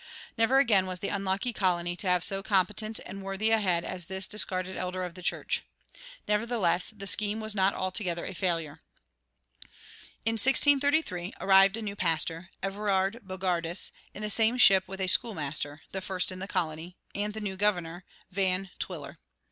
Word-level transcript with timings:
Never 0.35 0.57
again 0.57 0.87
was 0.87 0.99
the 0.99 1.09
unlucky 1.13 1.53
colony 1.53 1.95
to 1.97 2.09
have 2.09 2.23
so 2.23 2.41
competent 2.41 2.99
and 3.05 3.21
worthy 3.21 3.51
a 3.51 3.59
head 3.59 3.83
as 3.83 4.07
this 4.07 4.27
discarded 4.27 4.75
elder 4.75 5.03
of 5.03 5.13
the 5.13 5.21
church. 5.21 5.61
Nevertheless 6.27 6.89
the 6.89 7.05
scheme 7.05 7.39
was 7.39 7.53
not 7.53 7.75
altogether 7.75 8.25
a 8.25 8.33
failure. 8.33 8.81
In 10.25 10.39
1633 10.41 11.33
arrived 11.39 11.77
a 11.77 11.83
new 11.83 11.95
pastor, 11.95 12.49
Everard 12.63 13.19
Bogardus, 13.27 13.91
in 14.15 14.23
the 14.23 14.31
same 14.31 14.57
ship 14.57 14.87
with 14.87 14.99
a 15.01 15.05
schoolmaster 15.05 15.83
the 15.91 16.01
first 16.01 16.31
in 16.31 16.39
the 16.39 16.47
colony 16.47 16.97
and 17.13 17.35
the 17.35 17.39
new 17.39 17.55
governor, 17.55 18.03
Van 18.31 18.71
Twiller. 18.79 19.19